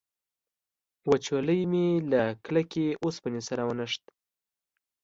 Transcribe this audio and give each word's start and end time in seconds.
وچولی 1.09 1.59
مې 1.71 1.85
له 2.11 2.21
کلکې 2.45 2.85
اوسپنې 3.03 3.41
سره 3.47 3.61
ونښت. 3.69 4.03